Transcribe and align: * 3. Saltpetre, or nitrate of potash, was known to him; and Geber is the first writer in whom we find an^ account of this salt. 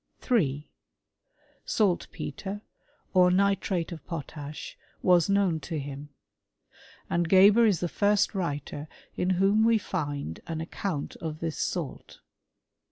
* 0.15 0.17
3. 0.17 0.67
Saltpetre, 1.63 2.61
or 3.13 3.29
nitrate 3.29 3.91
of 3.91 4.03
potash, 4.07 4.75
was 5.03 5.29
known 5.29 5.59
to 5.59 5.77
him; 5.77 6.09
and 7.07 7.29
Geber 7.29 7.67
is 7.67 7.81
the 7.81 7.87
first 7.87 8.33
writer 8.33 8.87
in 9.15 9.29
whom 9.37 9.63
we 9.63 9.77
find 9.77 10.39
an^ 10.47 10.59
account 10.59 11.15
of 11.17 11.39
this 11.39 11.59
salt. 11.59 12.17